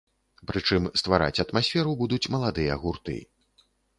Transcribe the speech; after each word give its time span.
Прычым 0.51 0.87
ствараць 1.01 1.41
атмасферу 1.43 1.93
будуць 2.01 2.21
маладыя 2.37 2.81
гурты. 2.87 3.17